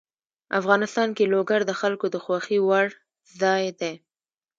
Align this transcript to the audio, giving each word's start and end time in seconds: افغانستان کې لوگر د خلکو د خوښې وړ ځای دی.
افغانستان 0.59 1.09
کې 1.17 1.31
لوگر 1.33 1.59
د 1.65 1.71
خلکو 1.81 2.05
د 2.11 2.15
خوښې 2.23 2.57
وړ 2.67 2.87
ځای 3.41 3.63
دی. 3.79 3.93